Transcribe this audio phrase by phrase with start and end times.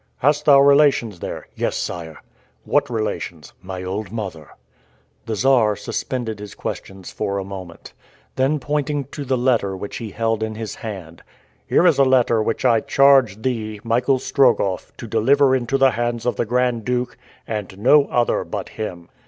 [0.17, 2.23] "Hast thou relations there?" "Yes sire."
[2.65, 4.49] "What relations?" "My old mother."
[5.27, 7.93] The Czar suspended his questions for a moment.
[8.35, 11.21] Then, pointing to the letter which he held in his hand,
[11.67, 16.25] "Here is a letter which I charge thee, Michael Strogoff, to deliver into the hands
[16.25, 17.15] of the Grand Duke,
[17.45, 19.07] and to no other but him."